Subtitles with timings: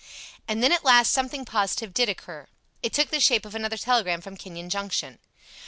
[0.47, 2.47] And then at last something positive did occur.
[2.81, 5.19] It took the shape of another telegram from Kenyon Junction.